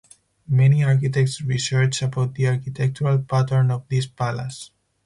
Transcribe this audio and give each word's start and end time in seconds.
Many 0.47 0.83
architects 0.83 1.41
researched 1.43 2.01
about 2.01 2.33
the 2.33 2.47
architectural 2.47 3.19
pattern 3.19 3.69
of 3.69 3.87
this 3.87 4.07
palace. 4.07 4.71